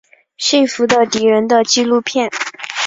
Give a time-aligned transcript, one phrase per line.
[0.39, 2.31] 幸福的敌人的纪录片。